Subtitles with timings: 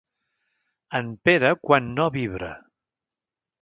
[1.01, 2.53] En Pere quan no vibra.